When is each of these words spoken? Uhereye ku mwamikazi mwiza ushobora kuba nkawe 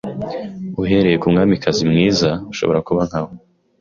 Uhereye 0.83 1.17
ku 1.21 1.27
mwamikazi 1.33 1.83
mwiza 1.91 2.29
ushobora 2.51 2.79
kuba 2.87 3.01
nkawe 3.07 3.31